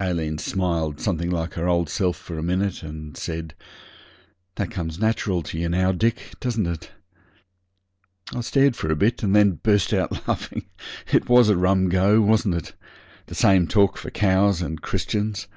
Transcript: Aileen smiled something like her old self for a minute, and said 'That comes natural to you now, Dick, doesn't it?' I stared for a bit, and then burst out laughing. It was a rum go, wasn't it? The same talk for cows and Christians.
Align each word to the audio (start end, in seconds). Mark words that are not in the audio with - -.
Aileen 0.00 0.38
smiled 0.38 1.00
something 1.00 1.28
like 1.28 1.54
her 1.54 1.66
old 1.66 1.90
self 1.90 2.16
for 2.16 2.38
a 2.38 2.42
minute, 2.44 2.84
and 2.84 3.16
said 3.16 3.52
'That 4.54 4.70
comes 4.70 5.00
natural 5.00 5.42
to 5.42 5.58
you 5.58 5.68
now, 5.68 5.90
Dick, 5.90 6.34
doesn't 6.38 6.68
it?' 6.68 6.92
I 8.32 8.42
stared 8.42 8.76
for 8.76 8.92
a 8.92 8.94
bit, 8.94 9.24
and 9.24 9.34
then 9.34 9.58
burst 9.64 9.92
out 9.92 10.28
laughing. 10.28 10.66
It 11.12 11.28
was 11.28 11.48
a 11.48 11.56
rum 11.56 11.88
go, 11.88 12.20
wasn't 12.20 12.54
it? 12.54 12.74
The 13.26 13.34
same 13.34 13.66
talk 13.66 13.96
for 13.98 14.10
cows 14.10 14.62
and 14.62 14.80
Christians. 14.80 15.48